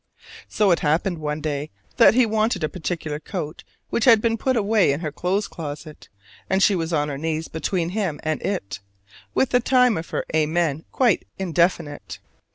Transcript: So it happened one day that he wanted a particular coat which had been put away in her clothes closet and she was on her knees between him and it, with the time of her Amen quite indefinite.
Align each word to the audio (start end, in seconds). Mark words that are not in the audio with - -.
So 0.47 0.71
it 0.71 0.79
happened 0.79 1.19
one 1.19 1.41
day 1.41 1.69
that 1.97 2.15
he 2.15 2.25
wanted 2.25 2.63
a 2.63 2.69
particular 2.69 3.19
coat 3.19 3.63
which 3.91 4.05
had 4.05 4.19
been 4.19 4.35
put 4.35 4.57
away 4.57 4.91
in 4.91 5.01
her 5.01 5.11
clothes 5.11 5.47
closet 5.47 6.09
and 6.49 6.63
she 6.63 6.73
was 6.75 6.91
on 6.91 7.07
her 7.07 7.19
knees 7.19 7.47
between 7.47 7.89
him 7.89 8.19
and 8.23 8.41
it, 8.41 8.79
with 9.35 9.51
the 9.51 9.59
time 9.59 9.97
of 9.97 10.09
her 10.09 10.25
Amen 10.35 10.85
quite 10.91 11.27
indefinite. 11.37 12.17